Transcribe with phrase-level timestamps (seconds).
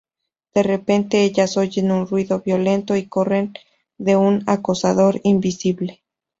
[0.55, 3.53] De repente, ellas oyen un ruido violento y corren
[3.99, 6.01] de un acosador invisible.